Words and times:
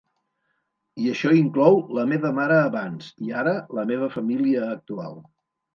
I 1.03 1.11
això 1.11 1.33
inclou 1.41 1.77
la 1.99 2.07
meva 2.15 2.33
mare 2.41 2.59
abans 2.71 3.13
i 3.29 3.33
ara 3.45 3.57
la 3.81 3.89
meva 3.95 4.13
família 4.19 4.69
actual. 4.75 5.21